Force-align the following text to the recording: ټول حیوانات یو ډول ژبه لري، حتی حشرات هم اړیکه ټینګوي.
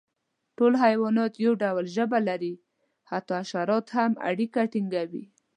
ټول 0.57 0.73
حیوانات 0.83 1.33
یو 1.45 1.53
ډول 1.63 1.85
ژبه 1.95 2.19
لري، 2.29 2.53
حتی 3.09 3.33
حشرات 3.41 3.85
هم 3.97 4.11
اړیکه 4.29 4.61
ټینګوي. 4.73 5.23